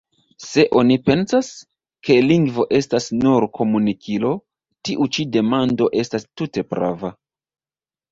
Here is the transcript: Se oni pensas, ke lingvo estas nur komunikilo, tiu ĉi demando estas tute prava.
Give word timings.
Se 0.43 0.61
oni 0.79 0.95
pensas, 1.09 1.49
ke 2.07 2.15
lingvo 2.29 2.65
estas 2.79 3.09
nur 3.23 3.45
komunikilo, 3.57 4.31
tiu 4.89 5.07
ĉi 5.19 5.27
demando 5.37 5.91
estas 6.05 6.27
tute 6.41 6.65
prava. 6.73 7.13